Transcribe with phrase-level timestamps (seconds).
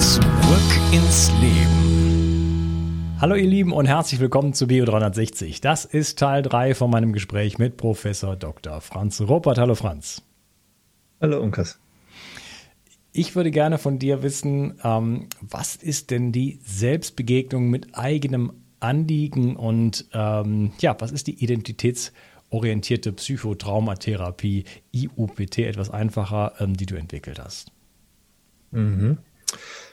[0.00, 0.22] Zurück
[0.92, 3.16] ins Leben.
[3.20, 5.60] Hallo ihr Lieben und herzlich willkommen zu Bio 360.
[5.60, 8.80] Das ist Teil 3 von meinem Gespräch mit Professor Dr.
[8.80, 9.58] Franz Ruppert.
[9.58, 10.22] Hallo Franz.
[11.20, 11.80] Hallo Unkas.
[13.12, 19.56] Ich würde gerne von dir wissen, ähm, was ist denn die Selbstbegegnung mit eigenem Anliegen
[19.56, 22.12] und ähm, ja, was ist die Identitäts-
[22.50, 27.72] orientierte Psychotraumatherapie, IUPT, etwas einfacher, ähm, die du entwickelt hast.
[28.70, 29.18] Mhm.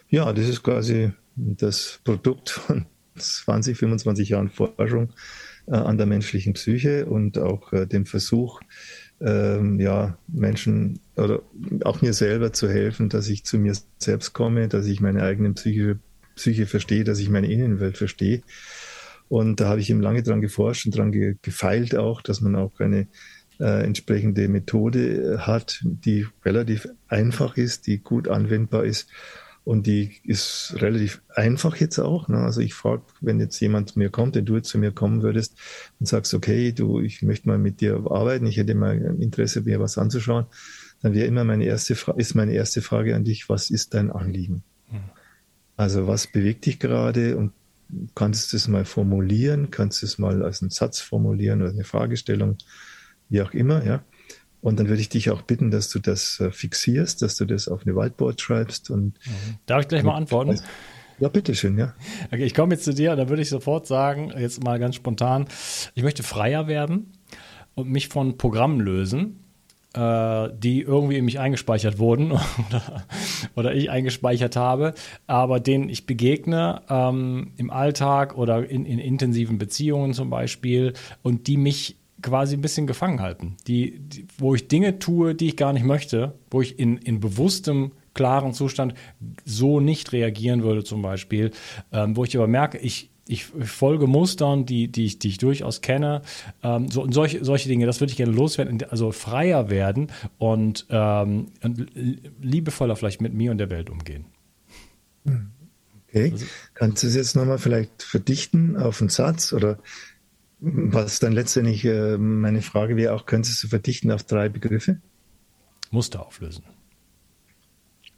[0.10, 2.86] Ja, das ist quasi das Produkt von
[3.18, 5.14] 20, 25 Jahren Forschung
[5.68, 8.62] äh, an der menschlichen Psyche und auch äh, dem Versuch,
[9.22, 11.42] ähm, ja, Menschen oder
[11.84, 15.54] auch mir selber zu helfen, dass ich zu mir selbst komme, dass ich meine eigene
[15.54, 16.00] Psyche,
[16.36, 18.44] Psyche verstehe, dass ich meine Innenwelt verstehe
[19.28, 22.56] und da habe ich eben lange dran geforscht und dran ge gefeilt auch, dass man
[22.56, 23.08] auch eine
[23.60, 29.10] äh, entsprechende Methode äh, hat, die relativ einfach ist, die gut anwendbar ist.
[29.66, 32.28] Und die ist relativ einfach jetzt auch.
[32.28, 32.38] Ne?
[32.38, 35.24] Also ich frage, wenn jetzt jemand zu mir kommt, wenn du jetzt zu mir kommen
[35.24, 35.58] würdest
[36.00, 39.80] und sagst, okay, du, ich möchte mal mit dir arbeiten, ich hätte mal Interesse, mir
[39.80, 40.46] was anzuschauen,
[41.02, 44.12] dann wäre immer meine erste Frage, ist meine erste Frage an dich, was ist dein
[44.12, 44.62] Anliegen?
[44.92, 45.00] Hm.
[45.78, 47.52] Also was bewegt dich gerade und
[48.14, 51.84] kannst du es mal formulieren, kannst du es mal als einen Satz formulieren oder eine
[51.84, 52.58] Fragestellung,
[53.30, 54.04] wie auch immer, ja.
[54.66, 57.68] Und dann würde ich dich auch bitten, dass du das äh, fixierst, dass du das
[57.68, 59.14] auf eine Whiteboard schreibst und.
[59.24, 59.58] Mhm.
[59.68, 60.60] Darf ich gleich mal antworten?
[61.20, 61.94] Ja, bitteschön, ja.
[62.32, 65.46] Okay, ich komme jetzt zu dir, da würde ich sofort sagen, jetzt mal ganz spontan,
[65.94, 67.12] ich möchte freier werden
[67.76, 69.40] und mich von Programmen lösen
[69.94, 72.32] äh, die irgendwie in mich eingespeichert wurden
[72.70, 73.06] oder,
[73.56, 74.96] oder, ich eingespeichert habe,
[75.28, 81.48] aber denen ich begegne ähm, im Alltag oder in, in, intensiven Beziehungen zum Beispiel und
[81.48, 85.58] die mich quasi ein bisschen gefangen halten, die, die, wo ich Dinge tue, die ich
[85.58, 88.94] gar nicht möchte, wo ich in, in bewusstem klaren Zustand
[89.44, 91.52] so nicht reagieren würde zum Beispiel,
[91.92, 95.82] ähm, wo ich aber merke, ich, ich folge Mustern, die, die, ich, die ich durchaus
[95.82, 96.22] kenne.
[96.64, 100.88] Ähm, so, und solche, solche Dinge, das würde ich gerne loswerden, also freier werden und,
[100.90, 101.92] ähm, und
[102.42, 104.26] liebevoller vielleicht mit mir und der Welt umgehen.
[106.08, 106.32] Okay.
[106.32, 109.80] Also, Kannst du es jetzt nochmal vielleicht verdichten auf einen Satz oder
[110.68, 115.00] was dann letztendlich äh, meine Frage wäre auch, könntest du verdichten auf drei Begriffe?
[115.92, 116.64] Muster auflösen.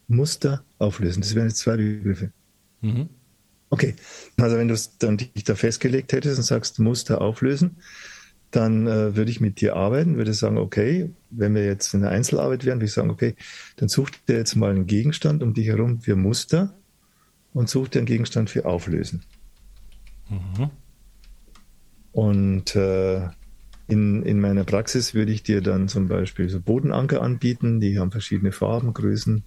[0.08, 2.32] Muster auflösen, das wären jetzt zwei Begriffe.
[2.82, 3.10] Mhm.
[3.70, 3.96] Okay,
[4.38, 7.78] also wenn du dann dich da festgelegt hättest und sagst, Muster auflösen,
[8.52, 12.12] dann äh, würde ich mit dir arbeiten, würde sagen, okay, wenn wir jetzt in der
[12.12, 13.36] Einzelarbeit wären, würde ich sagen, okay,
[13.76, 16.74] dann such dir jetzt mal einen Gegenstand um dich herum für Muster
[17.54, 19.24] und such dir einen Gegenstand für Auflösen.
[20.30, 20.72] Mhm.
[22.18, 23.28] Und äh,
[23.88, 28.10] in, in meiner Praxis würde ich dir dann zum Beispiel so Bodenanker anbieten, die haben
[28.10, 29.44] verschiedene Farben, Größen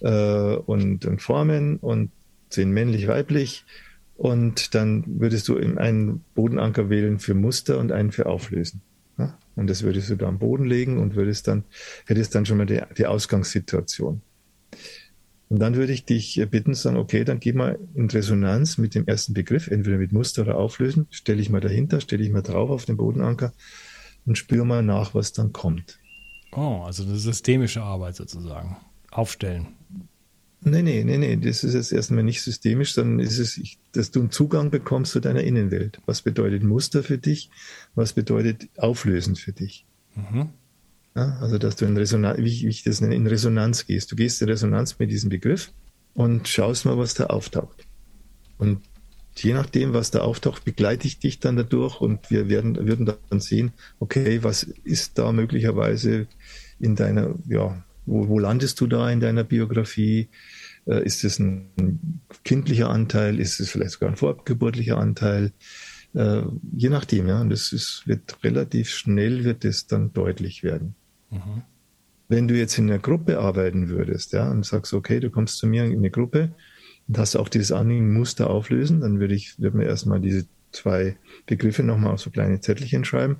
[0.00, 2.10] äh, und, und Formen und
[2.50, 3.64] sind männlich, weiblich
[4.16, 8.80] und dann würdest du einen Bodenanker wählen für Muster und einen für Auflösen.
[9.16, 9.38] Ja?
[9.54, 11.62] Und das würdest du da am Boden legen und würdest dann,
[12.06, 14.20] hättest dann schon mal die, die Ausgangssituation.
[15.48, 19.06] Und dann würde ich dich bitten, sagen, okay, dann geh mal in Resonanz mit dem
[19.06, 22.70] ersten Begriff, entweder mit Muster oder Auflösen, stelle ich mal dahinter, stelle ich mal drauf
[22.70, 23.52] auf den Bodenanker
[24.26, 25.98] und spüre mal nach, was dann kommt.
[26.52, 28.76] Oh, also eine systemische Arbeit sozusagen.
[29.10, 29.68] Aufstellen.
[30.66, 33.60] Nee, nee, nee, nee, das ist jetzt erstmal nicht systemisch, sondern ist es,
[33.92, 36.00] dass du einen Zugang bekommst zu deiner Innenwelt.
[36.06, 37.50] Was bedeutet Muster für dich?
[37.94, 39.84] Was bedeutet Auflösen für dich?
[40.14, 40.50] Mhm.
[41.16, 44.10] Ja, also, dass du in Resonanz, wie ich, das nenne, in Resonanz gehst.
[44.10, 45.72] Du gehst in Resonanz mit diesem Begriff
[46.12, 47.86] und schaust mal, was da auftaucht.
[48.58, 48.80] Und
[49.36, 53.40] je nachdem, was da auftaucht, begleite ich dich dann dadurch und wir werden, würden dann
[53.40, 56.26] sehen, okay, was ist da möglicherweise
[56.80, 60.28] in deiner, ja, wo, wo landest du da in deiner Biografie?
[60.86, 63.38] Äh, ist es ein kindlicher Anteil?
[63.38, 65.52] Ist es vielleicht sogar ein vorgeburtlicher Anteil?
[66.14, 67.40] Äh, je nachdem, ja.
[67.40, 70.96] Und das ist, wird relativ schnell wird es dann deutlich werden.
[72.28, 75.66] Wenn du jetzt in einer Gruppe arbeiten würdest, ja, und sagst, okay, du kommst zu
[75.66, 76.52] mir in eine Gruppe
[77.06, 81.16] und hast auch dieses Anliegen Muster auflösen, dann würde ich, würde mir erstmal diese zwei
[81.46, 83.36] Begriffe nochmal auf so kleine Zettelchen schreiben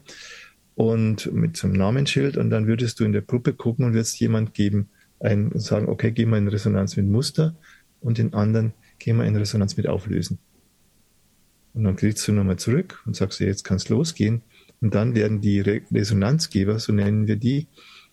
[0.75, 4.19] und mit so einem Namensschild und dann würdest du in der Gruppe gucken und würdest
[4.21, 4.89] jemand geben,
[5.21, 7.57] ein, sagen, okay, geh mal in Resonanz mit Muster
[8.01, 10.39] und den anderen geh mal in Resonanz mit Auflösen.
[11.75, 14.43] Und dann kriegst du nochmal zurück und sagst, jetzt kannst losgehen.
[14.85, 17.69] Und dann werden die Re Resonanzgeber, so nennen wir die,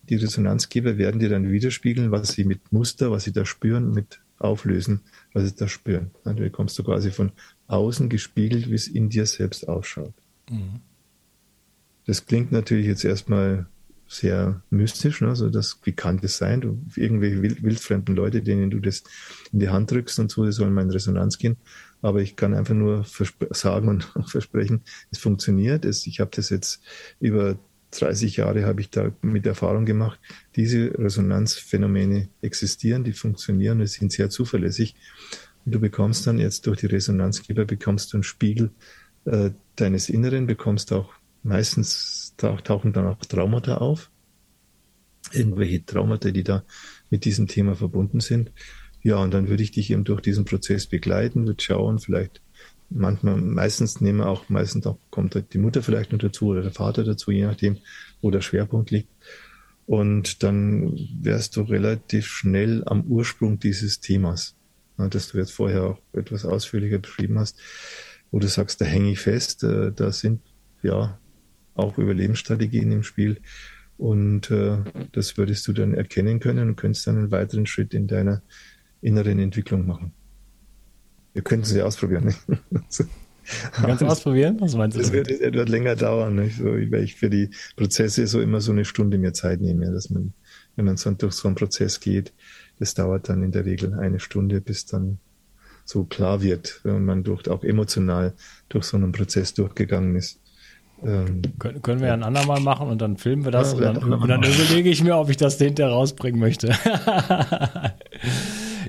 [0.07, 4.21] die Resonanzgeber werden dir dann widerspiegeln, was sie mit Muster, was sie da spüren, mit
[4.39, 5.01] Auflösen,
[5.33, 6.11] was sie da spüren.
[6.23, 7.33] Dann bekommst du quasi von
[7.67, 10.13] außen gespiegelt, wie es in dir selbst ausschaut.
[10.49, 10.79] Mhm.
[12.05, 13.67] Das klingt natürlich jetzt erstmal
[14.11, 15.29] sehr mystisch, ne?
[15.29, 16.59] also das, wie kann das sein?
[16.59, 19.03] Du, irgendwelche wild, wildfremden Leute, denen du das
[19.53, 21.55] in die Hand drückst und so, die sollen mal in Resonanz gehen.
[22.01, 23.05] Aber ich kann einfach nur
[23.51, 24.81] sagen und versprechen,
[25.11, 25.85] es funktioniert.
[25.85, 26.81] Es, ich habe das jetzt
[27.21, 27.57] über
[27.91, 30.19] 30 Jahre habe ich da mit Erfahrung gemacht.
[30.57, 34.95] Diese Resonanzphänomene existieren, die funktionieren, die sind sehr zuverlässig.
[35.65, 38.71] Und du bekommst dann jetzt durch die Resonanzgeber bekommst du einen Spiegel
[39.23, 41.13] äh, deines Inneren, bekommst auch
[41.43, 44.09] Meistens tauchen dann auch Traumata auf.
[45.31, 46.63] Irgendwelche Traumata, die da
[47.09, 48.51] mit diesem Thema verbunden sind.
[49.03, 52.41] Ja, und dann würde ich dich eben durch diesen Prozess begleiten, würde schauen, vielleicht
[52.91, 56.61] manchmal, meistens nehmen wir auch, meistens auch kommt halt die Mutter vielleicht noch dazu oder
[56.61, 57.77] der Vater dazu, je nachdem,
[58.21, 59.09] wo der Schwerpunkt liegt.
[59.87, 64.55] Und dann wärst du relativ schnell am Ursprung dieses Themas,
[64.97, 67.57] das du jetzt vorher auch etwas ausführlicher beschrieben hast,
[68.29, 70.41] wo du sagst, da hänge ich fest, äh, da sind
[70.83, 71.19] ja
[71.75, 73.37] auch Überlebensstrategien im Spiel.
[73.97, 74.77] Und äh,
[75.11, 78.41] das würdest du dann erkennen können und könntest dann einen weiteren Schritt in deiner
[79.01, 80.13] inneren Entwicklung machen.
[81.33, 82.33] Wir könnten es ja ausprobieren.
[82.49, 82.69] Ne?
[83.71, 84.59] Kannst du ausprobieren?
[84.59, 85.01] Was meinst du?
[85.01, 86.57] Das wird, wird länger dauern, nicht?
[86.57, 90.09] So, weil ich für die Prozesse so immer so eine Stunde mehr Zeit nehme, dass
[90.09, 90.33] man,
[90.75, 92.33] wenn man so durch so einen Prozess geht,
[92.79, 95.19] das dauert dann in der Regel eine Stunde, bis dann
[95.85, 98.33] so klar wird, wenn man durch, auch emotional
[98.69, 100.39] durch so einen Prozess durchgegangen ist.
[101.03, 104.01] Ähm, können, können wir ja ein andermal machen und dann filmen wir das ja, und,
[104.01, 106.69] dann, und dann überlege ich mir, ob ich das hinterher rausbringen möchte.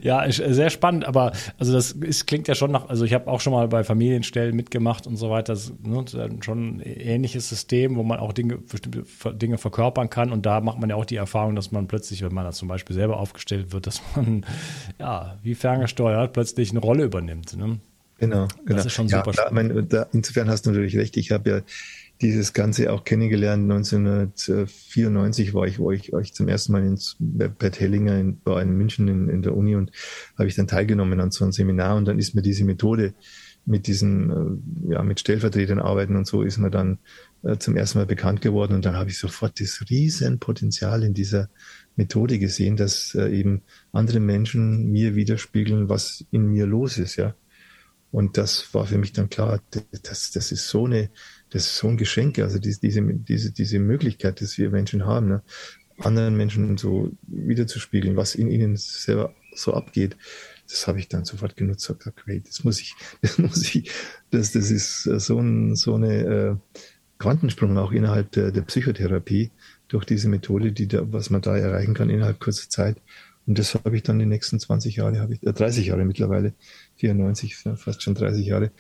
[0.02, 3.28] ja, ist sehr spannend, aber also das ist, klingt ja schon nach, also ich habe
[3.28, 6.04] auch schon mal bei Familienstellen mitgemacht und so weiter, das, ne,
[6.40, 9.04] schon ein ähnliches System, wo man auch Dinge, bestimmte
[9.35, 12.35] Dinge verkörpern kann und da macht man ja auch die Erfahrung, dass man plötzlich, wenn
[12.35, 14.45] man da zum Beispiel selber aufgestellt wird, dass man
[14.99, 17.57] ja wie ferngesteuert plötzlich eine Rolle übernimmt.
[17.57, 17.78] Ne?
[18.23, 18.76] Genau, genau.
[18.76, 21.16] Das ist schon super ja, mein, da, insofern hast du natürlich recht.
[21.16, 21.61] Ich habe ja
[22.23, 23.71] dieses Ganze auch kennengelernt.
[23.71, 28.62] 1994 war ich, war ich, war ich zum ersten Mal ins Bert Hellinger in, war
[28.62, 29.91] in München in, in der Uni und
[30.38, 33.14] habe ich dann teilgenommen an so einem Seminar und dann ist mir diese Methode
[33.64, 34.31] mit diesen,
[34.88, 36.99] äh, ja, mit Stellvertretern arbeiten und so ist mir dann
[37.43, 41.49] äh, zum ersten Mal bekannt geworden und dann habe ich sofort das Riesenpotenzial in dieser
[41.97, 43.62] Methode gesehen, dass äh, eben
[43.93, 47.35] andere Menschen mir widerspiegeln, was in mir los ist, ja.
[48.11, 49.61] Und das war für mich dann klar,
[50.02, 51.09] das, das ist so eine,
[51.53, 55.43] das ist so ein Geschenk, also diese, diese, diese, Möglichkeit, dass wir Menschen haben, ne?
[55.99, 60.17] anderen Menschen so wiederzuspiegeln, was in ihnen selber so abgeht.
[60.69, 63.91] Das habe ich dann sofort genutzt und gesagt, hey, das muss ich, das muss ich,
[64.31, 66.57] das, das ist so, ein, so eine äh,
[67.19, 69.51] Quantensprung auch innerhalb der, der Psychotherapie
[69.89, 72.97] durch diese Methode, die da, was man da erreichen kann innerhalb kurzer Zeit.
[73.47, 76.55] Und das habe ich dann die nächsten 20 Jahre, habe ich, äh, 30 Jahre mittlerweile,
[76.97, 78.71] 94, fast schon 30 Jahre,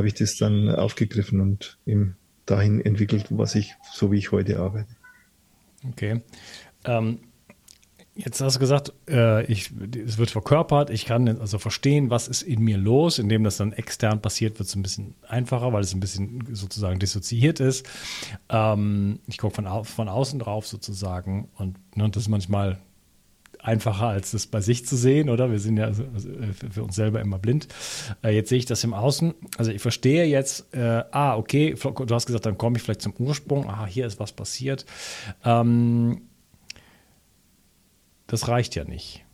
[0.00, 2.16] habe ich das dann aufgegriffen und eben
[2.46, 4.88] dahin entwickelt, was ich, so wie ich heute arbeite.
[5.86, 6.22] Okay.
[6.84, 7.18] Ähm,
[8.16, 9.70] Jetzt hast du gesagt, äh, ich,
[10.04, 13.72] es wird verkörpert, ich kann also verstehen, was ist in mir los, indem das dann
[13.72, 17.88] extern passiert, wird es ein bisschen einfacher, weil es ein bisschen sozusagen dissoziiert ist.
[18.48, 22.78] Ähm, ich gucke von, von außen drauf sozusagen und ne, das ist manchmal
[23.62, 25.50] einfacher, als das bei sich zu sehen, oder?
[25.50, 26.28] Wir sind ja also, also
[26.70, 27.68] für uns selber immer blind.
[28.22, 29.34] Äh, jetzt sehe ich das im Außen.
[29.58, 33.14] Also ich verstehe jetzt, äh, ah, okay, du hast gesagt, dann komme ich vielleicht zum
[33.18, 33.68] Ursprung.
[33.68, 34.84] Ah, hier ist was passiert.
[35.44, 36.22] Ähm,
[38.26, 39.24] das reicht ja nicht.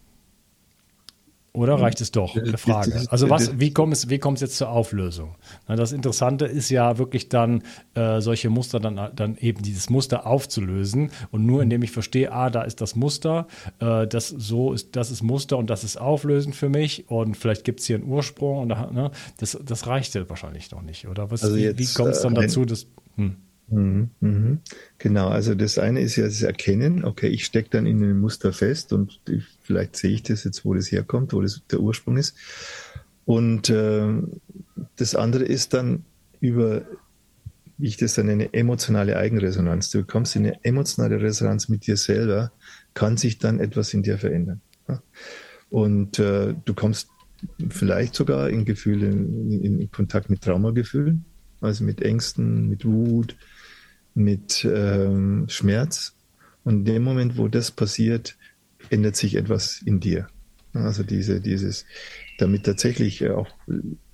[1.56, 2.36] Oder reicht es doch?
[2.36, 3.06] Eine Frage.
[3.08, 5.34] Also was, wie kommt es, wie kommt es jetzt zur Auflösung?
[5.66, 7.62] das Interessante ist ja wirklich dann,
[7.94, 11.10] äh, solche Muster dann, dann eben dieses Muster aufzulösen.
[11.30, 13.46] Und nur indem ich verstehe, ah, da ist das Muster,
[13.80, 17.08] äh, das so ist, das ist Muster und das ist auflösend für mich.
[17.08, 20.70] Und vielleicht gibt es hier einen Ursprung und da, ne, das, das reicht ja wahrscheinlich
[20.70, 21.08] noch nicht.
[21.08, 22.86] Oder was, also wie, wie kommt es dann äh, dazu, dass.
[23.16, 23.36] Hm.
[23.68, 24.61] Mhm, mhm.
[24.99, 28.52] Genau, also das eine ist ja das Erkennen, okay, ich stecke dann in einem Muster
[28.52, 32.16] fest und ich, vielleicht sehe ich das jetzt, wo das herkommt, wo das der Ursprung
[32.16, 32.37] ist.
[33.25, 34.06] Und äh,
[34.96, 36.04] das andere ist dann
[36.40, 36.82] über,
[37.76, 39.90] wie ich das dann nenne, emotionale Eigenresonanz.
[39.90, 42.52] Du kommst in eine emotionale Resonanz mit dir selber,
[42.94, 44.61] kann sich dann etwas in dir verändern.
[44.88, 45.02] Ja?
[45.70, 47.08] Und äh, du kommst
[47.68, 51.25] vielleicht sogar in Gefühle, in, in Kontakt mit Traumagefühlen,
[51.61, 53.37] also mit Ängsten, mit Wut,
[54.16, 56.14] mit ähm, Schmerz.
[56.64, 58.37] Und in dem Moment, wo das passiert,
[58.90, 60.26] ändert sich etwas in dir.
[60.73, 61.85] Also diese, dieses,
[62.38, 63.49] damit tatsächlich äh, auch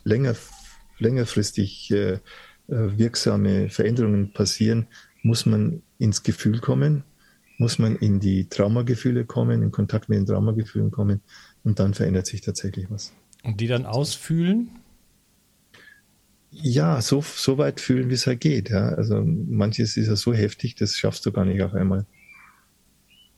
[0.04, 0.34] länger,
[0.98, 2.18] längerfristig äh, äh,
[2.68, 4.88] wirksame Veränderungen passieren,
[5.22, 7.04] muss man ins Gefühl kommen,
[7.58, 11.20] muss man in die Traumagefühle kommen, in Kontakt mit den Traumagefühlen kommen
[11.62, 13.12] und dann verändert sich tatsächlich was.
[13.44, 14.70] Und die dann ausfühlen?
[16.52, 18.68] Ja, so, so weit fühlen, wie es halt geht.
[18.70, 18.90] Ja.
[18.90, 22.06] Also manches ist ja so heftig, das schaffst du gar nicht auf einmal.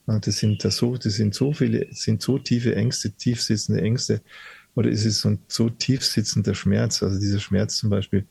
[0.07, 4.21] Das sind da so, das sind so viele, sind so tiefe Ängste, tief sitzende Ängste.
[4.75, 7.03] Oder ist es so ein so tief sitzender Schmerz?
[7.03, 8.27] Also dieser Schmerz zum Beispiel,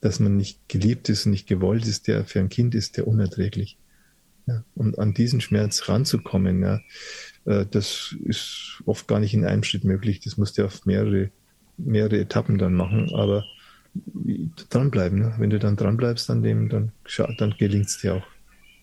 [0.00, 3.06] dass man nicht geliebt ist und nicht gewollt ist, der für ein Kind ist, der
[3.06, 3.78] unerträglich.
[4.46, 6.80] Ja, und an diesen Schmerz ranzukommen, ja,
[7.46, 10.20] äh, das ist oft gar nicht in einem Schritt möglich.
[10.20, 11.30] Das musst du auf mehrere,
[11.78, 13.14] mehrere Etappen dann machen.
[13.14, 13.44] Aber
[14.70, 15.18] dranbleiben.
[15.18, 15.34] Ne?
[15.38, 16.92] Wenn du dann dranbleibst an dem, dann,
[17.38, 18.26] dann gelingt es dir auch.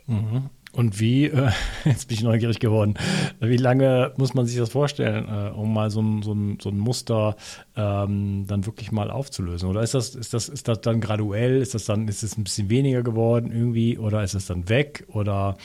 [0.07, 0.49] Mhm.
[0.73, 1.49] Und wie, äh,
[1.85, 2.93] jetzt bin ich neugierig geworden,
[3.41, 6.69] wie lange muss man sich das vorstellen, äh, um mal so ein, so ein, so
[6.69, 7.35] ein Muster
[7.75, 9.67] ähm, dann wirklich mal aufzulösen?
[9.69, 11.61] Oder ist das, ist das, ist das dann graduell?
[11.61, 13.97] Ist das dann, ist es ein bisschen weniger geworden irgendwie?
[13.97, 15.05] Oder ist es dann weg?
[15.09, 15.57] Oder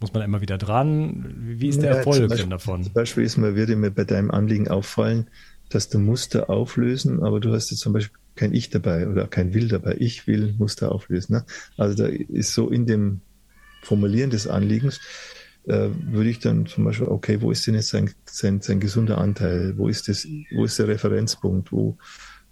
[0.00, 1.34] muss man immer wieder dran?
[1.38, 2.84] Wie ist der ja, Erfolg Beispiel, denn davon?
[2.84, 5.28] Zum Beispiel ist mir, würde mir bei deinem Anliegen auffallen,
[5.68, 9.54] dass du Muster auflösen, aber du hast jetzt zum Beispiel kein Ich dabei oder kein
[9.54, 9.96] Will dabei.
[9.98, 11.34] Ich will Muster auflösen.
[11.34, 11.44] Ne?
[11.76, 13.20] Also da ist so in dem
[13.82, 15.00] Formulieren des Anliegens,
[15.66, 19.18] äh, würde ich dann zum Beispiel, okay, wo ist denn jetzt sein, sein, sein gesunder
[19.18, 19.76] Anteil?
[19.76, 21.72] Wo ist das, wo ist der Referenzpunkt?
[21.72, 21.96] Wo,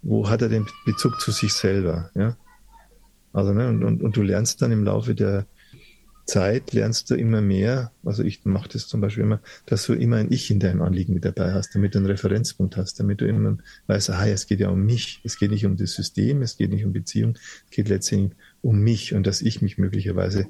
[0.01, 2.09] wo hat er den Bezug zu sich selber?
[2.15, 2.37] Ja?
[3.31, 5.45] Also, ne, und, und, und du lernst dann im Laufe der,
[6.25, 10.17] Zeit lernst du immer mehr, also ich mache das zum Beispiel immer, dass du immer
[10.17, 13.25] ein Ich in deinem Anliegen mit dabei hast, damit du einen Referenzpunkt hast, damit du
[13.25, 16.57] immer weißt, aha, es geht ja um mich, es geht nicht um das System, es
[16.57, 20.47] geht nicht um Beziehung, es geht letztendlich um mich und dass ich mich möglicherweise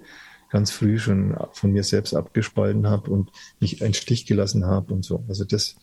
[0.52, 5.04] ganz früh schon von mir selbst abgespalten habe und mich einen Stich gelassen habe und
[5.04, 5.26] so.
[5.28, 5.76] Also das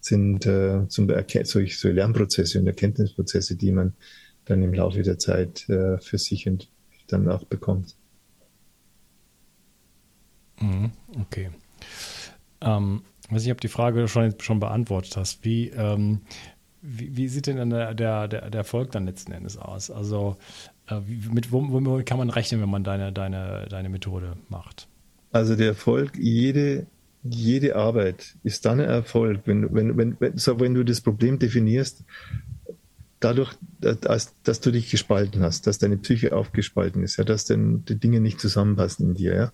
[0.00, 1.08] sind äh, zum
[1.44, 3.94] solche, so Lernprozesse und Erkenntnisprozesse, die man
[4.44, 6.68] dann im Laufe der Zeit äh, für sich und
[7.06, 7.96] dann auch bekommt.
[10.60, 11.50] Mhm, okay.
[12.60, 15.44] Ähm, weiß nicht, ob die Frage schon, schon beantwortet hast.
[15.44, 16.20] Wie, ähm,
[16.82, 19.90] wie, wie, sieht denn der, der, der, Erfolg dann letzten Endes aus?
[19.90, 20.36] Also
[20.88, 21.00] äh,
[21.32, 24.88] mit womit kann man rechnen, wenn man deine, deine, deine Methode macht?
[25.32, 26.86] Also der Erfolg, jede,
[27.22, 31.38] jede Arbeit ist dann ein Erfolg, wenn, wenn, wenn, wenn, so, wenn du das Problem
[31.38, 32.04] definierst,
[33.18, 37.84] dadurch, dass, dass, du dich gespalten hast, dass deine Psyche aufgespalten ist, ja, dass denn
[37.86, 39.52] die Dinge nicht zusammenpassen in dir, ja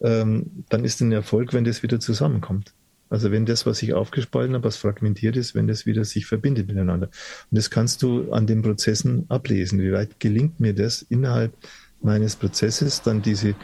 [0.00, 2.72] ähm, dann ist ein Erfolg, wenn das wieder zusammenkommt.
[3.10, 6.68] Also wenn das, was sich aufgespalten hat, was fragmentiert ist, wenn das wieder sich verbindet
[6.68, 7.08] miteinander.
[7.08, 9.80] Und das kannst du an den Prozessen ablesen.
[9.80, 11.52] Wie weit gelingt mir das innerhalb
[12.00, 13.56] meines Prozesses, dann diese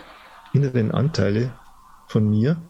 [0.53, 1.53] inneren Anteile
[2.09, 2.61] von mir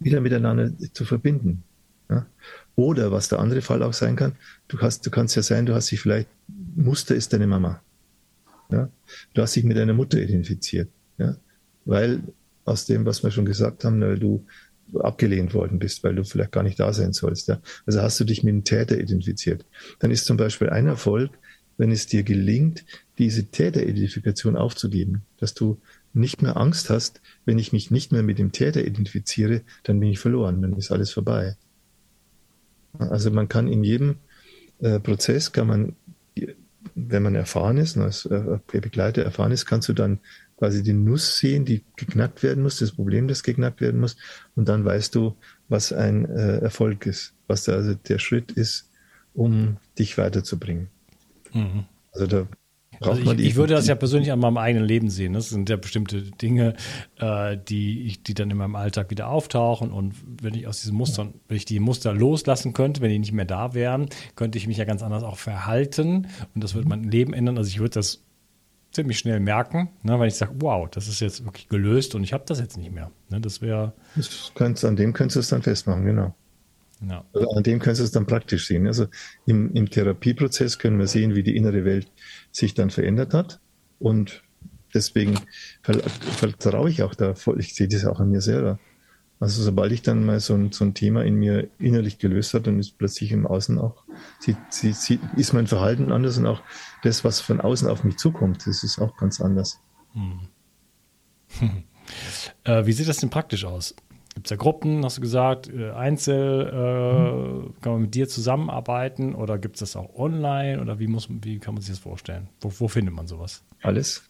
[0.00, 1.62] wieder miteinander zu verbinden.
[2.08, 2.26] Ja?
[2.74, 4.32] Oder was der andere Fall auch sein kann,
[4.68, 6.28] du hast, du kannst ja sein, du hast dich vielleicht,
[6.74, 7.82] Muster ist deine Mama.
[8.70, 8.88] Ja?
[9.34, 10.88] Du hast dich mit deiner Mutter identifiziert.
[11.18, 11.36] Ja?
[11.84, 12.22] Weil
[12.64, 14.46] aus dem, was wir schon gesagt haben, weil du
[15.00, 17.48] abgelehnt worden bist, weil du vielleicht gar nicht da sein sollst.
[17.48, 17.60] Ja?
[17.86, 19.64] Also hast du dich mit dem Täter identifiziert.
[20.00, 21.30] Dann ist zum Beispiel ein Erfolg,
[21.78, 22.84] wenn es dir gelingt,
[23.18, 25.78] diese Täteridentifikation aufzugeben, dass du
[26.12, 30.10] nicht mehr Angst hast, wenn ich mich nicht mehr mit dem Täter identifiziere, dann bin
[30.10, 31.56] ich verloren, dann ist alles vorbei.
[32.98, 34.16] Also man kann in jedem
[34.80, 35.96] äh, Prozess, kann man,
[36.94, 40.20] wenn man erfahren ist, als äh, Begleiter erfahren ist, kannst du dann
[40.62, 44.14] quasi die Nuss sehen, die geknackt werden muss, das Problem, das geknackt werden muss,
[44.54, 45.34] und dann weißt du,
[45.68, 48.88] was ein äh, Erfolg ist, was da also der Schritt ist,
[49.34, 50.86] um dich weiterzubringen.
[51.52, 51.86] Mhm.
[52.12, 52.46] Also da
[53.00, 55.32] also ich, ich, würde das ja persönlich an meinem eigenen Leben sehen.
[55.32, 56.76] Das sind ja bestimmte Dinge,
[57.18, 59.90] äh, die, ich, die dann in meinem Alltag wieder auftauchen.
[59.90, 63.32] Und wenn ich aus diesen Mustern, wenn ich die Muster loslassen könnte, wenn die nicht
[63.32, 66.28] mehr da wären, könnte ich mich ja ganz anders auch verhalten.
[66.54, 67.58] Und das würde mein Leben ändern.
[67.58, 68.22] Also ich würde das
[68.92, 72.32] ziemlich schnell merken, ne, weil ich sage, wow, das ist jetzt wirklich gelöst und ich
[72.32, 73.10] habe das jetzt nicht mehr.
[73.30, 73.92] Ne, das wäre.
[74.58, 76.34] An dem könntest du es dann festmachen, genau.
[77.08, 77.24] Ja.
[77.32, 78.86] Also an dem kannst du es dann praktisch sehen.
[78.86, 79.06] Also
[79.46, 82.06] im, im Therapieprozess können wir sehen, wie die innere Welt
[82.52, 83.60] sich dann verändert hat.
[83.98, 84.42] Und
[84.94, 85.38] deswegen
[85.82, 87.58] vertraue ich auch da voll.
[87.60, 88.78] Ich sehe das auch an mir selber.
[89.40, 92.68] Also sobald ich dann mal so ein, so ein Thema in mir innerlich gelöst hat,
[92.68, 94.04] dann ist plötzlich im Außen auch,
[94.38, 96.62] sieht, sieht, sieht, ist mein Verhalten anders und auch
[97.02, 99.80] das, was von außen auf mich zukommt, das ist auch ganz anders.
[100.12, 100.40] Hm.
[102.64, 103.94] Äh, wie sieht das denn praktisch aus?
[104.34, 109.34] Gibt es ja Gruppen, hast du gesagt, äh, Einzel, äh, kann man mit dir zusammenarbeiten
[109.34, 112.48] oder gibt es das auch online oder wie, muss, wie kann man sich das vorstellen?
[112.60, 113.62] Wo, wo findet man sowas?
[113.82, 114.24] Alles.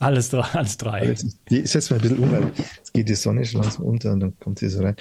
[0.00, 1.00] Alles, alles drei.
[1.00, 2.52] Alles, die ist jetzt mal ein bisschen um, weil
[2.82, 4.96] es geht die Sonne schon langsam unter und dann kommt sie so rein.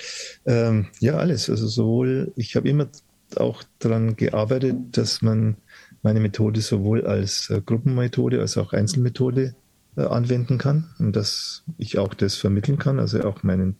[0.45, 1.49] Ähm, ja, alles.
[1.49, 2.87] Also sowohl, ich habe immer
[3.35, 5.57] auch daran gearbeitet, dass man
[6.07, 9.55] meine Methode sowohl als äh, Gruppenmethode als auch Einzelmethode
[9.97, 13.75] äh, anwenden kann und dass ich auch das vermitteln kann, also auch meinen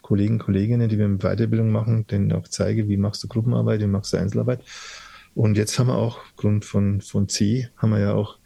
[0.00, 3.88] Kollegen, Kolleginnen, die wir mit Weiterbildung machen, denen auch zeige, wie machst du Gruppenarbeit, wie
[3.88, 4.60] machst du Einzelarbeit.
[5.34, 8.38] Und jetzt haben wir auch, aufgrund von, von C, haben wir ja auch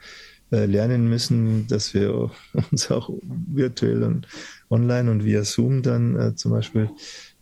[0.50, 2.30] äh, lernen müssen, dass wir
[2.70, 4.28] uns auch virtuell und
[4.70, 6.88] online und via Zoom dann zum Beispiel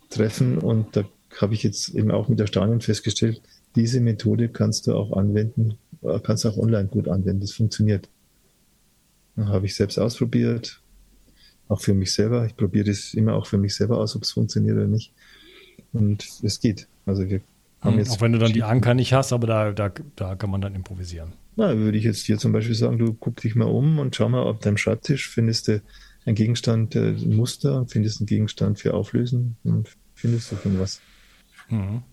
[0.09, 0.57] treffen.
[0.57, 1.05] Und da
[1.39, 3.41] habe ich jetzt eben auch mit Erstaunen festgestellt,
[3.75, 5.77] diese Methode kannst du auch anwenden,
[6.23, 7.41] kannst du auch online gut anwenden.
[7.41, 8.09] Das funktioniert.
[9.37, 10.81] Habe ich selbst ausprobiert,
[11.67, 12.45] auch für mich selber.
[12.45, 15.11] Ich probiere das immer auch für mich selber aus, ob es funktioniert oder nicht.
[15.91, 16.87] Und es geht.
[17.05, 17.41] Also wir
[17.81, 18.11] haben hm, jetzt.
[18.11, 20.75] Auch wenn du dann die Anker nicht hast, aber da, da, da kann man dann
[20.75, 21.33] improvisieren.
[21.57, 24.27] Na, würde ich jetzt dir zum Beispiel sagen, du guck dich mal um und schau
[24.27, 25.81] mal auf deinem Schreibtisch, findest du
[26.25, 31.01] ein Gegenstand, äh, ein Muster, findest einen Gegenstand für Auflösen und findest du von was.
[31.69, 32.03] Mhm.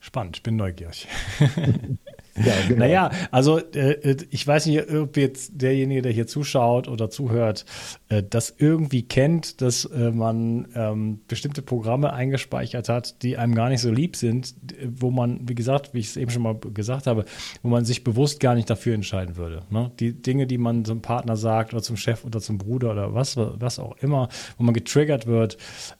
[0.00, 1.06] Spannend, ich bin neugierig.
[2.68, 2.80] Genau.
[2.80, 7.64] Naja, also äh, äh, ich weiß nicht, ob jetzt derjenige, der hier zuschaut oder zuhört,
[8.08, 13.68] äh, das irgendwie kennt, dass äh, man ähm, bestimmte Programme eingespeichert hat, die einem gar
[13.68, 17.06] nicht so lieb sind, wo man, wie gesagt, wie ich es eben schon mal gesagt
[17.06, 17.24] habe,
[17.62, 19.62] wo man sich bewusst gar nicht dafür entscheiden würde.
[19.70, 19.90] Ne?
[19.98, 23.36] Die Dinge, die man zum Partner sagt oder zum Chef oder zum Bruder oder was,
[23.36, 25.56] was auch immer, wo man getriggert wird,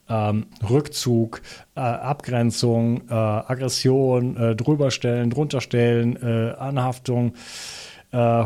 [0.09, 1.41] ähm, Rückzug,
[1.75, 7.33] äh, Abgrenzung, äh, Aggression, äh, drüberstellen, drunterstellen, äh, Anhaftung.
[8.11, 8.45] Äh,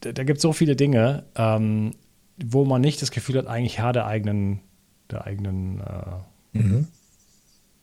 [0.00, 1.92] da, gibt es so viele Dinge, ähm,
[2.36, 4.60] wo man nicht das Gefühl hat, eigentlich Herr der eigenen,
[5.10, 6.88] der eigenen äh, mhm.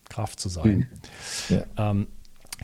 [0.10, 0.88] Kraft zu sein.
[1.50, 1.56] Mhm.
[1.56, 1.91] Ja.
[1.91, 2.08] Ähm,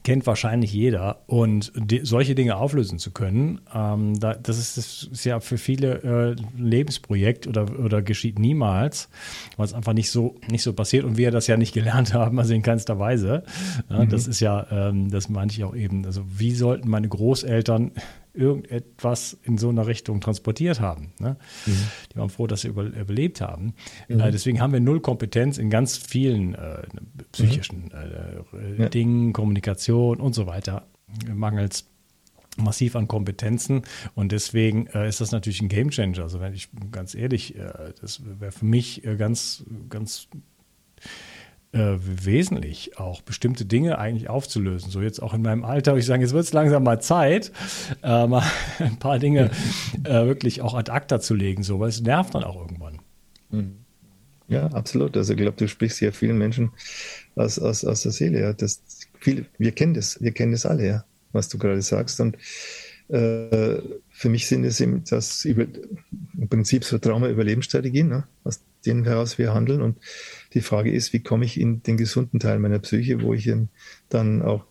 [0.04, 1.24] kennt wahrscheinlich jeder.
[1.28, 5.58] Und die, solche Dinge auflösen zu können, ähm, da, das, ist, das ist ja für
[5.58, 9.10] viele äh, Lebensprojekt oder, oder geschieht niemals,
[9.56, 12.40] weil es einfach nicht so, nicht so passiert und wir das ja nicht gelernt haben,
[12.40, 13.44] also in keinster Weise.
[13.90, 14.10] Ja, mhm.
[14.10, 16.06] Das ist ja, ähm, das meinte ich auch eben.
[16.06, 17.92] Also wie sollten meine Großeltern
[18.38, 21.14] irgendetwas in so einer Richtung transportiert haben.
[21.20, 21.38] Ne?
[21.66, 21.72] Mhm.
[22.14, 23.74] Die waren froh, dass sie über, überlebt haben.
[24.08, 24.20] Mhm.
[24.20, 26.84] Äh, deswegen haben wir null Kompetenz in ganz vielen äh,
[27.32, 28.90] psychischen äh, ja.
[28.90, 30.88] Dingen, Kommunikation und so weiter.
[31.34, 31.86] Mangels
[32.58, 33.84] massiv an Kompetenzen
[34.16, 36.24] und deswegen äh, ist das natürlich ein Gamechanger.
[36.24, 40.28] Also wenn ich ganz ehrlich, äh, das wäre für mich äh, ganz, ganz
[41.74, 44.90] äh, wesentlich, auch bestimmte Dinge eigentlich aufzulösen.
[44.90, 47.52] So jetzt auch in meinem Alter, wo ich sage, jetzt wird es langsam mal Zeit,
[48.04, 48.44] äh, mal
[48.80, 49.52] ein paar Dinge
[50.04, 53.00] äh, wirklich auch ad acta zu legen, so, weil es nervt dann auch irgendwann.
[53.50, 53.78] Mhm.
[54.48, 55.18] Ja, absolut.
[55.18, 56.72] Also ich glaube, du sprichst ja vielen Menschen
[57.36, 58.40] aus, aus, aus der Seele.
[58.40, 58.54] Ja.
[58.54, 58.82] Das,
[59.20, 62.22] viel, wir kennen das, wir kennen das alle, ja, was du gerade sagst.
[62.22, 62.38] Und
[63.10, 63.78] äh,
[64.10, 65.66] für mich sind es eben das über,
[66.38, 69.82] im Prinzip so Trauma-Überlebensstrategien, ne, aus denen heraus wir handeln.
[69.82, 69.98] Und
[70.58, 73.52] die Frage ist, wie komme ich in den gesunden Teil meiner Psyche, wo ich
[74.10, 74.66] dann auch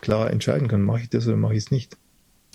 [0.00, 1.96] klar entscheiden kann, mache ich das oder mache ich es nicht.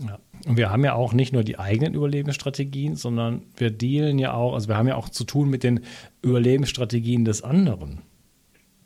[0.01, 0.19] Ja.
[0.45, 4.53] Und wir haben ja auch nicht nur die eigenen Überlebensstrategien, sondern wir dealen ja auch,
[4.53, 5.81] also wir haben ja auch zu tun mit den
[6.21, 8.03] Überlebensstrategien des anderen.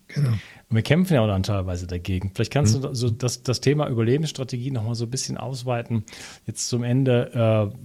[0.07, 0.29] Genau.
[0.29, 2.31] Und wir kämpfen ja auch dann teilweise dagegen.
[2.33, 2.81] Vielleicht kannst mhm.
[2.81, 6.03] du so das, das Thema Überlebensstrategie nochmal so ein bisschen ausweiten.
[6.47, 7.77] Jetzt zum Ende, äh,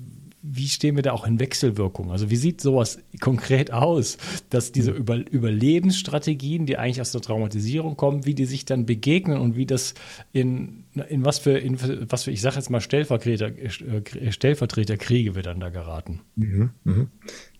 [0.42, 2.12] wie stehen wir da auch in Wechselwirkung?
[2.12, 4.18] Also wie sieht sowas konkret aus,
[4.50, 9.38] dass diese Über Überlebensstrategien, die eigentlich aus der Traumatisierung kommen, wie die sich dann begegnen
[9.38, 9.94] und wie das
[10.32, 11.78] in, in was für, in
[12.10, 16.20] was für, ich sage jetzt mal Stellvertreter, äh, Stellvertreterkriege wir dann da geraten?
[16.36, 17.06] Mhm, mh.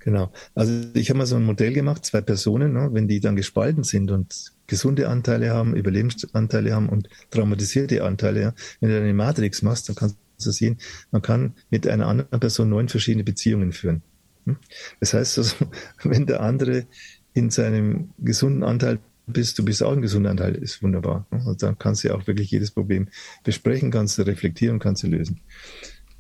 [0.01, 0.31] Genau.
[0.55, 3.83] Also ich habe mal so ein Modell gemacht, zwei Personen, ne, wenn die dann gespalten
[3.83, 9.63] sind und gesunde Anteile haben, Überlebensanteile haben und traumatisierte Anteile, ja, wenn du eine Matrix
[9.63, 10.79] machst, dann kannst zu sehen,
[11.11, 14.03] man kann mit einer anderen Person neun verschiedene Beziehungen führen.
[14.47, 14.57] Hm?
[15.01, 15.57] Das heißt also,
[16.03, 16.87] wenn der andere
[17.35, 21.27] in seinem gesunden Anteil bist, du bist auch ein gesunder Anteil, ist wunderbar.
[21.31, 23.09] Und also dann kannst du auch wirklich jedes Problem
[23.45, 25.41] besprechen, kannst du reflektieren, kannst du lösen.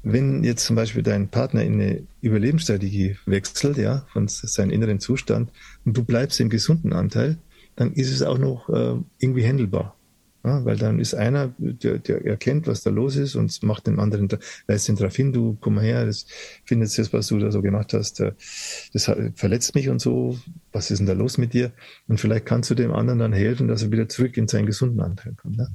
[0.02, 5.50] Wenn jetzt zum Beispiel dein Partner in eine Überlebensstrategie wechselt, ja, von seinem inneren Zustand,
[5.84, 7.38] und du bleibst im gesunden Anteil,
[7.74, 9.97] dann ist es auch noch äh, irgendwie handelbar.
[10.44, 13.98] Ja, weil dann ist einer, der, der erkennt, was da los ist und macht dem
[13.98, 14.28] anderen,
[14.68, 16.26] weist ihn darauf hin, du komm mal her, das
[16.64, 18.32] findet das, was du da so gemacht hast, äh,
[18.92, 20.38] das verletzt mich und so,
[20.72, 21.72] was ist denn da los mit dir?
[22.06, 25.00] Und vielleicht kannst du dem anderen dann helfen, dass er wieder zurück in seinen gesunden
[25.00, 25.56] Anteil kommt.
[25.56, 25.74] Ne?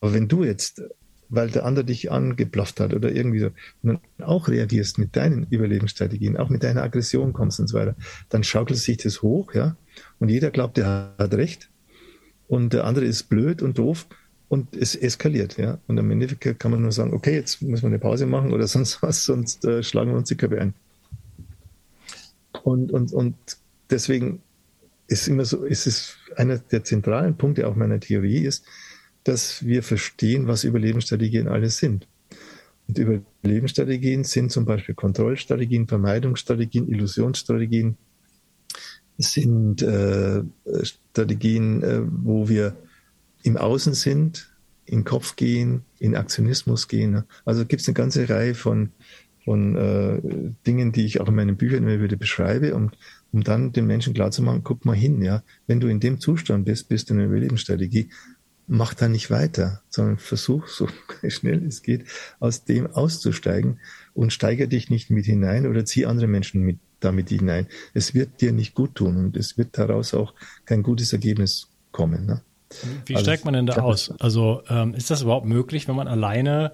[0.00, 0.82] Aber wenn du jetzt,
[1.28, 3.46] weil der andere dich angeblafft hat oder irgendwie so,
[3.82, 7.96] und dann auch reagierst mit deinen Überlebensstrategien, auch mit deiner Aggression kommst und so weiter,
[8.28, 9.76] dann schaukelt sich das hoch, ja,
[10.20, 11.70] und jeder glaubt, er hat recht
[12.48, 14.06] und der andere ist blöd und doof
[14.48, 15.78] und es eskaliert, ja.
[15.86, 18.66] Und am Ende kann man nur sagen, okay, jetzt müssen wir eine Pause machen oder
[18.68, 20.74] sonst was, sonst äh, schlagen wir uns die Köpfe ein.
[22.62, 23.34] Und, und, und
[23.90, 24.40] deswegen
[25.08, 28.64] ist immer so, ist es einer der zentralen Punkte auch meiner Theorie ist,
[29.24, 32.06] dass wir verstehen, was Überlebensstrategien alles sind.
[32.86, 37.96] Und Überlebensstrategien sind zum Beispiel Kontrollstrategien, Vermeidungsstrategien, Illusionsstrategien,
[39.18, 40.42] sind äh,
[40.82, 42.76] Strategien, äh, wo wir
[43.42, 44.50] im Außen sind,
[44.86, 47.24] in Kopf gehen, in Aktionismus gehen.
[47.44, 48.90] Also gibt es eine ganze Reihe von,
[49.44, 50.20] von äh,
[50.66, 52.90] Dingen, die ich auch in meinen Büchern immer wieder beschreibe, um,
[53.32, 56.88] um dann den Menschen klarzumachen, guck mal hin, ja, wenn du in dem Zustand bist,
[56.88, 58.08] bist du in einer Überlebensstrategie,
[58.66, 60.88] mach da nicht weiter, sondern versuch so
[61.28, 62.04] schnell es geht,
[62.40, 63.78] aus dem auszusteigen
[64.14, 67.66] und steigere dich nicht mit hinein oder zieh andere Menschen mit damit hinein.
[67.92, 72.26] Es wird dir nicht gut tun und es wird daraus auch kein gutes Ergebnis kommen.
[72.26, 72.40] Ne?
[73.06, 74.12] Wie also, steigt man denn da aus?
[74.18, 76.72] Also ähm, ist das überhaupt möglich, wenn man alleine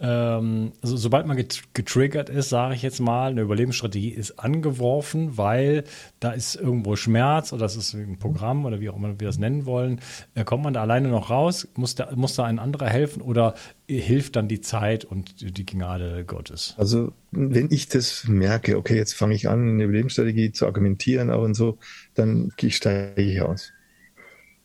[0.00, 1.36] ähm, also sobald man
[1.74, 5.84] getriggert ist, sage ich jetzt mal, eine Überlebensstrategie ist angeworfen, weil
[6.20, 9.38] da ist irgendwo Schmerz oder das ist ein Programm oder wie auch immer wir das
[9.38, 10.00] nennen wollen,
[10.34, 11.68] äh, kommt man da alleine noch raus?
[11.76, 13.54] Muss da, muss da ein anderer helfen oder
[13.86, 16.74] hilft dann die Zeit und die Gnade Gottes?
[16.78, 21.42] Also wenn ich das merke, okay, jetzt fange ich an, eine Überlebensstrategie zu argumentieren auch
[21.42, 21.78] und so,
[22.14, 23.72] dann steige ich aus.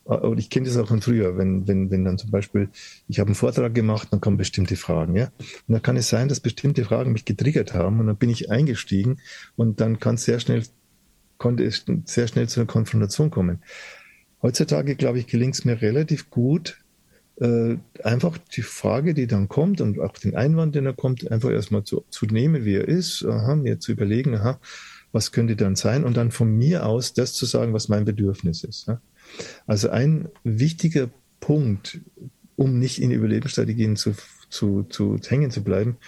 [0.06, 2.68] Und ich kenne das auch von früher, wenn, wenn, wenn dann zum Beispiel,
[3.08, 5.32] ich habe einen Vortrag gemacht, dann kommen bestimmte Fragen, ja.
[5.66, 8.48] Und dann kann es sein, dass bestimmte Fragen mich getriggert haben und dann bin ich
[8.48, 9.18] eingestiegen
[9.56, 10.62] und dann kann sehr schnell,
[11.38, 13.58] konnte es sehr schnell zu einer Konfrontation kommen.
[14.42, 16.78] Heutzutage, glaube ich, gelingt es mir relativ gut,
[17.40, 21.50] äh, einfach die Frage, die dann kommt und auch den Einwand, den er kommt, einfach
[21.50, 24.60] erstmal zu, zu nehmen, wie er ist, aha, mir zu überlegen, aha,
[25.10, 28.62] was könnte dann sein und dann von mir aus das zu sagen, was mein Bedürfnis
[28.62, 28.86] ist.
[28.86, 29.00] Ja?
[29.66, 31.10] Also ein wichtiger
[31.40, 32.00] Punkt,
[32.56, 34.14] um nicht in Überlebensstrategien zu,
[34.48, 35.98] zu, zu hängen zu bleiben,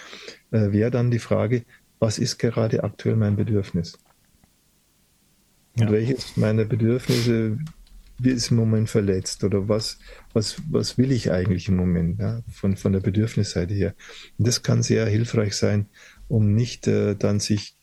[0.50, 1.64] äh, wäre dann die Frage,
[1.98, 3.98] was ist gerade aktuell mein Bedürfnis?
[5.76, 5.92] Und ja.
[5.92, 7.58] welches meiner Bedürfnisse
[8.22, 9.98] ist im Moment verletzt oder was,
[10.32, 13.94] was, was will ich eigentlich im Moment ja, von, von der Bedürfnisseite her?
[14.38, 15.86] Und das kann sehr hilfreich sein,
[16.26, 17.76] um nicht äh, dann sich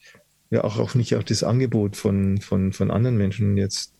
[0.49, 3.94] ja auch, auch nicht auf das Angebot von, von, von anderen Menschen jetzt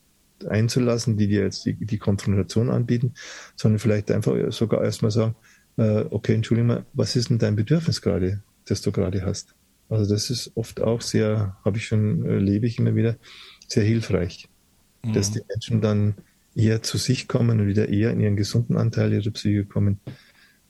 [0.49, 3.13] einzulassen, die dir jetzt die, die Konfrontation anbieten,
[3.55, 5.35] sondern vielleicht einfach sogar erstmal sagen,
[5.77, 9.55] äh, okay, entschuldige mal, was ist denn dein Bedürfnis gerade, das du gerade hast?
[9.89, 13.17] Also das ist oft auch sehr, habe ich schon, erlebe ich immer wieder,
[13.67, 14.47] sehr hilfreich,
[15.03, 15.13] mhm.
[15.13, 16.15] dass die Menschen dann
[16.55, 19.99] eher zu sich kommen und wieder eher in ihren gesunden Anteil ihrer Psyche kommen,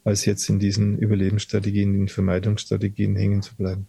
[0.04, 3.88] als jetzt in diesen Überlebensstrategien, in den Vermeidungsstrategien hängen zu bleiben.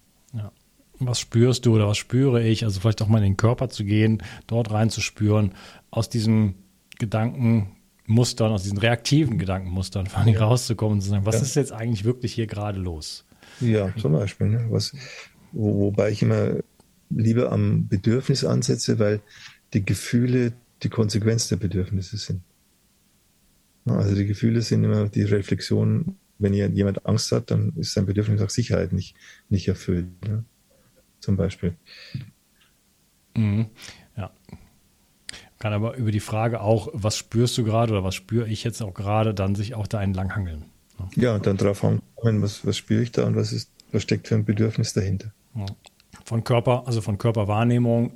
[0.98, 2.64] Was spürst du oder was spüre ich?
[2.64, 5.52] Also vielleicht auch mal in den Körper zu gehen, dort reinzuspüren,
[5.90, 6.54] aus diesen
[6.98, 10.40] Gedankenmustern, aus diesen reaktiven Gedankenmustern vor allem ja.
[10.40, 11.42] rauszukommen und zu sagen, was ja.
[11.42, 13.24] ist jetzt eigentlich wirklich hier gerade los?
[13.61, 14.48] Ja, zum Beispiel.
[14.48, 14.66] Ne?
[14.70, 14.94] Was,
[15.52, 16.56] wo, wobei ich immer
[17.11, 19.20] lieber am Bedürfnis ansetze, weil
[19.74, 22.42] die Gefühle die Konsequenz der Bedürfnisse sind.
[23.87, 28.40] Also die Gefühle sind immer die Reflexion wenn jemand Angst hat, dann ist sein Bedürfnis
[28.40, 29.14] nach Sicherheit nicht,
[29.48, 30.06] nicht erfüllt.
[30.26, 30.44] Ne?
[31.20, 31.74] Zum Beispiel.
[33.37, 33.66] Mhm.
[34.16, 34.31] Ja.
[35.59, 38.83] Kann aber über die Frage auch, was spürst du gerade oder was spüre ich jetzt
[38.83, 40.64] auch gerade, dann sich auch da entlanghangeln.
[40.98, 41.09] Ne?
[41.16, 44.29] Ja, und dann drauf hangeln, was, was spüre ich da und was, ist, was steckt
[44.29, 45.33] für ein Bedürfnis dahinter.
[45.55, 45.66] Ja.
[46.24, 48.12] Von Körper, also von Körperwahrnehmung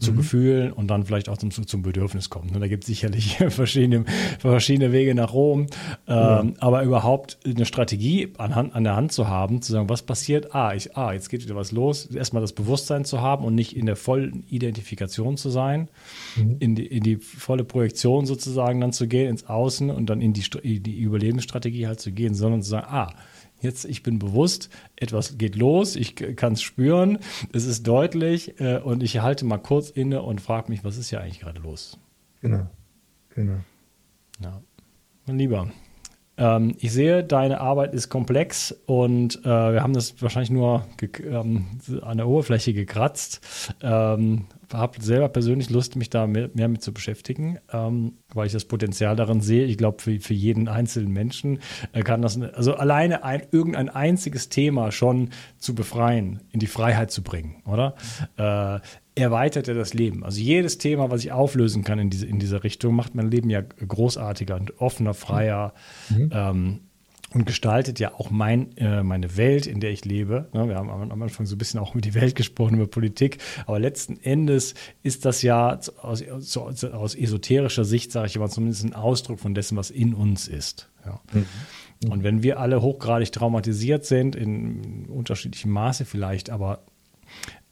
[0.00, 0.16] zu mhm.
[0.16, 2.52] Gefühlen und dann vielleicht auch zum, zum Bedürfnis kommt.
[2.52, 2.60] Ne?
[2.60, 4.04] Da gibt es sicherlich verschiedene,
[4.38, 5.66] verschiedene Wege nach Rom.
[6.06, 6.54] Ähm, mhm.
[6.58, 10.54] Aber überhaupt eine Strategie an, Hand, an der Hand zu haben, zu sagen, was passiert?
[10.54, 12.06] Ah, ich, ah, jetzt geht wieder was los.
[12.06, 15.88] Erstmal das Bewusstsein zu haben und nicht in der vollen Identifikation zu sein,
[16.36, 16.56] mhm.
[16.58, 20.32] in, die, in die volle Projektion sozusagen dann zu gehen, ins Außen und dann in
[20.32, 23.14] die, in die Überlebensstrategie halt zu gehen, sondern zu sagen, ah,
[23.62, 27.18] Jetzt, ich bin bewusst, etwas geht los, ich kann es spüren,
[27.52, 31.10] es ist deutlich äh, und ich halte mal kurz inne und frage mich, was ist
[31.10, 31.96] hier eigentlich gerade los?
[32.40, 32.66] Genau,
[33.30, 33.58] genau.
[34.42, 34.60] Ja.
[35.26, 35.70] Mein Lieber,
[36.36, 40.84] ähm, ich sehe, deine Arbeit ist komplex und äh, wir haben das wahrscheinlich nur
[41.22, 41.66] ähm,
[42.02, 43.74] an der Oberfläche gekratzt.
[43.80, 48.52] Ähm, habe selber persönlich Lust, mich da mehr, mehr mit zu beschäftigen, ähm, weil ich
[48.52, 49.64] das Potenzial darin sehe.
[49.66, 51.60] Ich glaube, für, für jeden einzelnen Menschen
[51.92, 57.10] äh, kann das, also alleine ein, irgendein einziges Thema schon zu befreien, in die Freiheit
[57.10, 57.94] zu bringen, oder?
[58.36, 58.80] Äh,
[59.14, 60.24] erweitert er das Leben.
[60.24, 63.50] Also jedes Thema, was ich auflösen kann in, diese, in dieser Richtung, macht mein Leben
[63.50, 65.74] ja großartiger und offener, freier.
[66.08, 66.30] Mhm.
[66.32, 66.80] Ähm,
[67.34, 70.48] und gestaltet ja auch mein, äh, meine Welt, in der ich lebe.
[70.52, 73.38] Ne, wir haben am Anfang so ein bisschen auch über die Welt gesprochen, über Politik,
[73.66, 78.84] aber letzten Endes ist das ja aus, aus, aus esoterischer Sicht, sage ich immer, zumindest
[78.84, 80.88] ein Ausdruck von dessen, was in uns ist.
[81.04, 81.20] Ja.
[81.32, 81.46] Mhm.
[82.10, 86.84] Und wenn wir alle hochgradig traumatisiert sind, in unterschiedlichem Maße vielleicht, aber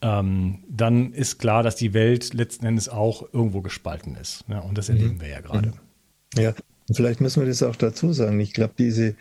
[0.02, 4.44] ähm, dann ist klar, dass die Welt letzten Endes auch irgendwo gespalten ist.
[4.48, 5.20] Ja, und das erleben mhm.
[5.20, 5.72] wir ja gerade.
[6.36, 6.54] Ja,
[6.96, 8.40] vielleicht müssen wir das auch dazu sagen.
[8.40, 9.14] Ich glaube, diese,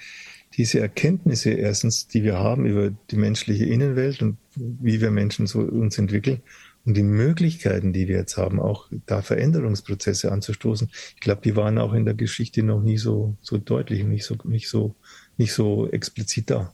[0.56, 5.60] diese Erkenntnisse erstens, die wir haben über die menschliche Innenwelt und wie wir Menschen so
[5.60, 6.42] uns entwickeln
[6.86, 11.78] und die Möglichkeiten, die wir jetzt haben, auch da Veränderungsprozesse anzustoßen, ich glaube, die waren
[11.78, 14.96] auch in der Geschichte noch nie so, so deutlich und nicht so, nicht so,
[15.38, 16.74] nicht so explizit da.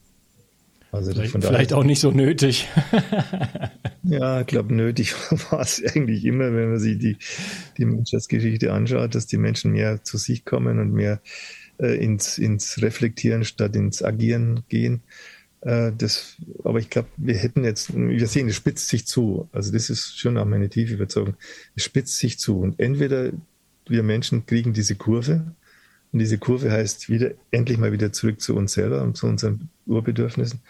[0.95, 2.67] Also vielleicht, vielleicht auch nicht so nötig.
[4.03, 5.13] ja, ich glaube, nötig
[5.51, 7.17] war es eigentlich immer, wenn man sich die,
[7.77, 11.21] die Menschheitsgeschichte anschaut, dass die Menschen mehr zu sich kommen und mehr
[11.79, 15.01] äh, ins, ins Reflektieren statt ins Agieren gehen.
[15.61, 19.49] Äh, das, aber ich glaube, wir hätten jetzt, wir sehen, es spitzt sich zu.
[19.51, 21.35] Also das ist schon auch meine tiefe Überzeugung.
[21.75, 22.59] Es spitzt sich zu.
[22.59, 23.31] Und entweder
[23.87, 25.53] wir Menschen kriegen diese Kurve,
[26.15, 29.67] und diese Kurve heißt wieder, endlich mal wieder zurück zu uns selber und zu unseren
[29.85, 30.61] Urbedürfnissen.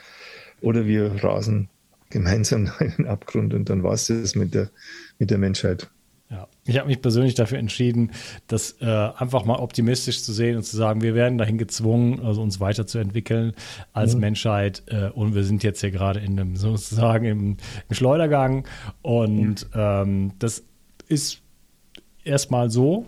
[0.60, 1.69] Oder wir rasen
[2.10, 4.71] gemeinsam in den Abgrund und dann war es das mit der,
[5.19, 5.88] mit der Menschheit.
[6.31, 8.10] Ja, ich habe mich persönlich dafür entschieden,
[8.47, 12.41] das äh, einfach mal optimistisch zu sehen und zu sagen, wir werden dahin gezwungen, also
[12.41, 13.53] uns weiterzuentwickeln
[13.93, 14.19] als ja.
[14.19, 18.67] Menschheit äh, und wir sind jetzt hier gerade in einem sozusagen im, im Schleudergang
[19.03, 20.01] und ja.
[20.01, 20.63] ähm, das
[21.08, 21.43] ist
[22.23, 23.05] erstmal so.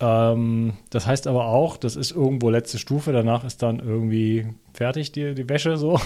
[0.00, 5.12] Ähm, das heißt aber auch, das ist irgendwo letzte Stufe, danach ist dann irgendwie fertig,
[5.12, 6.00] die, die Wäsche so.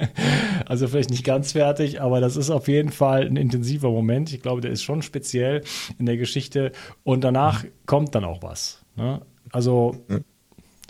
[0.66, 4.32] also vielleicht nicht ganz fertig, aber das ist auf jeden Fall ein intensiver Moment.
[4.32, 5.62] Ich glaube, der ist schon speziell
[5.98, 6.72] in der Geschichte.
[7.04, 8.84] Und danach kommt dann auch was.
[8.96, 9.22] Ne?
[9.52, 9.96] Also,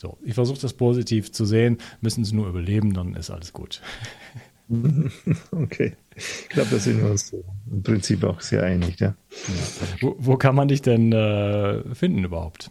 [0.00, 1.78] so, ich versuche das positiv zu sehen.
[2.00, 3.82] Müssen sie nur überleben, dann ist alles gut.
[5.50, 5.96] Okay.
[6.16, 7.34] Ich glaube, da sind wir uns
[7.70, 8.98] im Prinzip auch sehr einig.
[9.00, 9.08] Ja.
[9.08, 9.14] ja.
[10.00, 12.70] Wo, wo, kann man dich denn äh, finden überhaupt?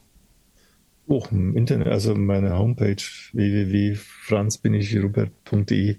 [1.07, 5.97] Oh, im Internet, also meine Homepage www.franz-rupert.de.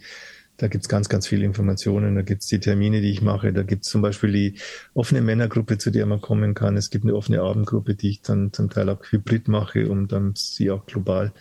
[0.59, 2.17] Da gibt's ganz, ganz viele Informationen.
[2.17, 3.53] Da gibt's die Termine, die ich mache.
[3.53, 4.55] Da gibt's zum Beispiel die
[4.93, 6.77] offene Männergruppe, zu der man kommen kann.
[6.77, 10.35] Es gibt eine offene Abendgruppe, die ich dann zum Teil auch hybrid mache, um dann
[10.37, 11.33] sie auch global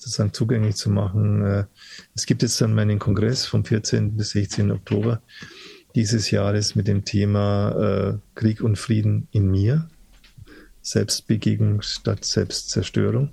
[0.00, 1.44] sozusagen zugänglich zu machen.
[1.44, 1.64] Äh,
[2.14, 4.16] es gibt jetzt dann meinen Kongress vom 14.
[4.16, 4.70] bis 16.
[4.70, 5.22] Oktober
[5.94, 7.72] dieses Jahres mit dem Thema
[8.14, 9.88] äh, Krieg und Frieden in mir.
[10.80, 13.32] Selbstbegegnung statt Selbstzerstörung.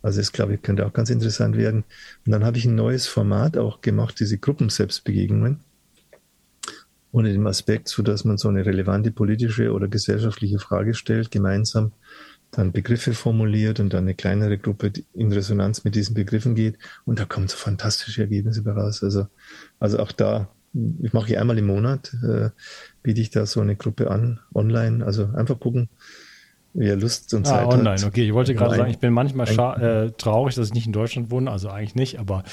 [0.00, 1.84] Also das, glaube ich, könnte auch ganz interessant werden.
[2.24, 5.58] Und dann habe ich ein neues Format auch gemacht, diese Gruppenselbstbegegnungen.
[7.10, 11.90] Unter dem Aspekt, so dass man so eine relevante politische oder gesellschaftliche Frage stellt, gemeinsam
[12.50, 17.18] dann Begriffe formuliert und dann eine kleinere Gruppe in Resonanz mit diesen Begriffen geht und
[17.18, 19.02] da kommen so fantastische Ergebnisse raus.
[19.02, 19.26] Also,
[19.78, 20.50] also auch da,
[21.02, 22.50] ich mache ich einmal im Monat, äh,
[23.02, 25.04] biete ich da so eine Gruppe an, online.
[25.04, 25.88] Also einfach gucken,
[26.72, 27.96] wer Lust und ah, Zeit online.
[28.00, 28.04] hat.
[28.04, 31.30] Okay, ich wollte gerade sagen, ich bin manchmal äh, traurig, dass ich nicht in Deutschland
[31.30, 32.44] wohne, also eigentlich nicht, aber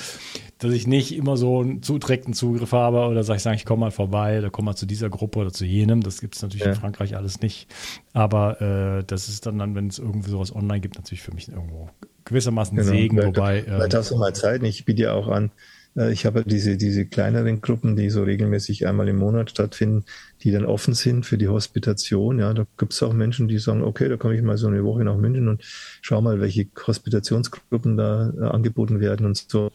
[0.60, 3.82] dass ich nicht immer so einen direkten Zugriff habe oder sag ich sage, ich komme
[3.82, 6.02] mal vorbei oder komme mal zu dieser Gruppe oder zu jenem.
[6.02, 6.72] Das gibt es natürlich Ja.
[6.72, 7.68] in Frankreich alles nicht.
[8.14, 11.48] Aber äh, das ist dann, dann wenn es irgendwie sowas online gibt, natürlich für mich
[11.50, 11.90] irgendwo
[12.26, 12.90] gewissermaßen Genau.
[12.90, 13.60] Segen, Vielleicht- wobei.
[13.60, 14.64] Äh, hast du mal Zeit.
[14.64, 15.52] Ich biete ja auch an,
[15.98, 20.06] ich habe ja diese, diese kleineren Gruppen, die so regelmäßig einmal im Monat stattfinden,
[20.44, 22.40] die dann offen sind für die Hospitation.
[22.40, 24.84] Ja, da gibt es auch Menschen, die sagen, okay, da komme ich mal so eine
[24.84, 25.64] Woche nach München und
[26.02, 29.72] schau mal, welche Hospitationsgruppen da äh, angeboten werden und so.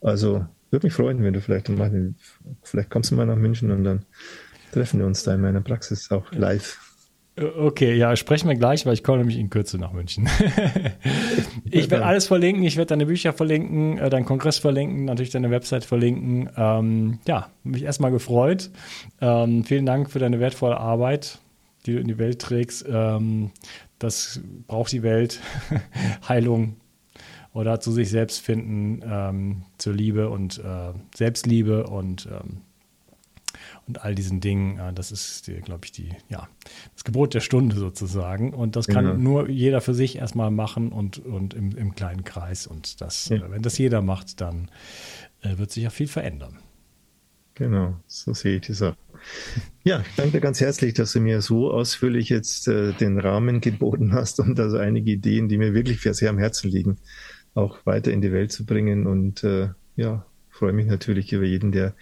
[0.00, 2.14] Also würde mich freuen, wenn du vielleicht mal,
[2.62, 4.04] vielleicht kommst du mal nach München und dann
[4.72, 6.89] treffen wir uns da in meiner Praxis auch live.
[7.40, 10.28] Äh, Okay, ja, sprechen wir gleich, weil ich komme nämlich in Kürze nach München.
[11.70, 15.50] ich werde alles verlinken, ich werde deine Bücher verlinken, äh, deinen Kongress verlinken, natürlich deine
[15.50, 16.50] Website verlinken.
[16.56, 18.70] Ähm, ja, mich erstmal gefreut.
[19.20, 21.38] Ähm, vielen Dank für deine wertvolle Arbeit,
[21.86, 22.84] die du in die Welt trägst.
[22.88, 23.50] Ähm,
[23.98, 25.40] das braucht die Welt.
[26.28, 26.76] Heilung
[27.52, 32.62] oder zu sich selbst finden, ähm, zur Liebe und äh, Selbstliebe und ähm,
[33.90, 34.78] und all diesen Dingen.
[34.78, 36.48] Äh, Das ist, glaube ich, die, ja,
[36.94, 38.54] das Gebot der Stunde sozusagen.
[38.54, 39.16] Und das kann Genau.
[39.18, 42.66] nur jeder für sich erstmal machen und, und im, im kleinen Kreis.
[42.66, 43.36] Und das, Ja.
[43.38, 44.70] äh, wenn das jeder macht, dann
[45.42, 46.58] äh, wird sich ja viel verändern.
[47.54, 48.94] Genau, so sehe ich das auch.
[49.82, 53.60] Ja, ich danke dir ganz herzlich, dass du mir so ausführlich jetzt äh, den Rahmen
[53.62, 56.98] geboten hast und also einige Ideen, die mir wirklich sehr am Herzen liegen,
[57.54, 59.06] auch weiter in die Welt zu bringen.
[59.06, 60.24] Und äh, ja,
[60.60, 61.94] freue mich natürlich über jeden, der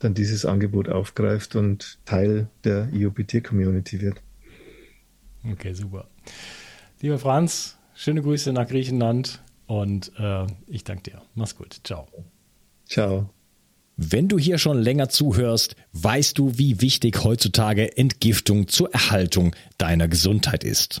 [0.00, 4.20] dann dieses Angebot aufgreift und Teil der IOPT-Community wird.
[5.48, 6.08] Okay, super.
[7.00, 11.22] Lieber Franz, schöne Grüße nach Griechenland und äh, ich danke dir.
[11.36, 11.80] Mach's gut.
[11.84, 12.08] Ciao.
[12.84, 13.30] Ciao.
[13.96, 20.08] Wenn du hier schon länger zuhörst, weißt du, wie wichtig heutzutage Entgiftung zur Erhaltung deiner
[20.08, 21.00] Gesundheit ist.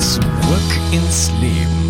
[0.00, 0.22] Zurück
[0.92, 1.87] ins Leben.